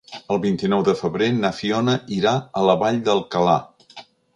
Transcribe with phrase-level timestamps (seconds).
[0.35, 3.59] El vint-i-nou de febrer na Fiona irà a la Vall d'Alcalà.